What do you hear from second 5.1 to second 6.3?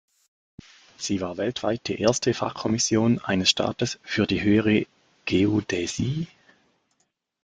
Geodäsie.